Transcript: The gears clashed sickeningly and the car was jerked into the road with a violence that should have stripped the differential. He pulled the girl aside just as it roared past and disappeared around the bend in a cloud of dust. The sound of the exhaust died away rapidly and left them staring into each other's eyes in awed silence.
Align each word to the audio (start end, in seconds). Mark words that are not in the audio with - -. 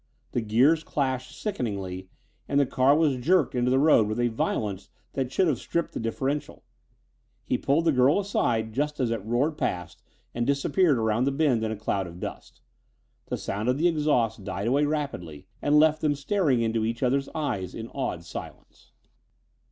The 0.31 0.41
gears 0.41 0.83
clashed 0.83 1.39
sickeningly 1.39 2.09
and 2.49 2.59
the 2.59 2.65
car 2.65 2.97
was 2.97 3.17
jerked 3.17 3.53
into 3.53 3.69
the 3.69 3.77
road 3.77 4.07
with 4.07 4.19
a 4.19 4.29
violence 4.29 4.89
that 5.13 5.31
should 5.31 5.45
have 5.47 5.59
stripped 5.59 5.93
the 5.93 5.99
differential. 5.99 6.63
He 7.45 7.59
pulled 7.59 7.85
the 7.85 7.91
girl 7.91 8.19
aside 8.19 8.73
just 8.73 8.99
as 8.99 9.11
it 9.11 9.23
roared 9.23 9.59
past 9.59 10.01
and 10.33 10.47
disappeared 10.47 10.97
around 10.97 11.25
the 11.25 11.31
bend 11.31 11.63
in 11.63 11.69
a 11.71 11.75
cloud 11.77 12.07
of 12.07 12.19
dust. 12.19 12.61
The 13.27 13.37
sound 13.37 13.69
of 13.69 13.77
the 13.77 13.87
exhaust 13.87 14.43
died 14.43 14.65
away 14.65 14.85
rapidly 14.85 15.45
and 15.61 15.79
left 15.79 16.01
them 16.01 16.15
staring 16.15 16.61
into 16.63 16.83
each 16.83 17.03
other's 17.03 17.29
eyes 17.35 17.75
in 17.75 17.87
awed 17.89 18.23
silence. 18.23 18.93